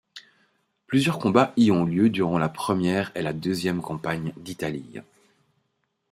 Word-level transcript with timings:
Plusieurs 0.87 1.19
combats 1.19 1.53
y 1.57 1.69
ont 1.69 1.85
lieu 1.85 2.09
durant 2.09 2.39
la 2.39 2.49
première 2.49 3.11
et 3.15 3.21
la 3.21 3.33
deuxième 3.33 3.83
campagne 3.83 4.33
d'Italie. 4.35 4.95